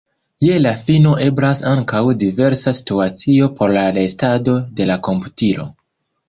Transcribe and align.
Je 0.43 0.53
la 0.61 0.69
fino 0.85 1.09
eblas 1.25 1.61
ankaŭ 1.71 2.01
diversa 2.23 2.73
situacio 2.77 3.51
por 3.61 3.75
la 3.77 3.85
restado 3.99 4.57
de 4.81 4.89
la 4.93 4.97
komputilo. 5.11 5.69